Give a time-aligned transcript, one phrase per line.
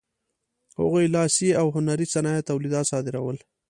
[0.79, 3.37] هغوی لاسي او هنري صنایعو تولیدات صادرول.